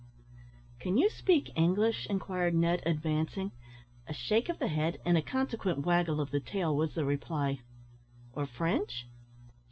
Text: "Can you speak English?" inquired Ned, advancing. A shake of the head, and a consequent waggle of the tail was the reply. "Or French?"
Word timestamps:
"Can 0.79 0.97
you 0.97 1.11
speak 1.11 1.51
English?" 1.55 2.07
inquired 2.09 2.55
Ned, 2.55 2.81
advancing. 2.87 3.51
A 4.07 4.13
shake 4.15 4.49
of 4.49 4.57
the 4.57 4.67
head, 4.67 4.97
and 5.05 5.15
a 5.15 5.21
consequent 5.21 5.85
waggle 5.85 6.19
of 6.19 6.31
the 6.31 6.39
tail 6.39 6.75
was 6.75 6.95
the 6.95 7.05
reply. 7.05 7.59
"Or 8.33 8.47
French?" 8.47 9.05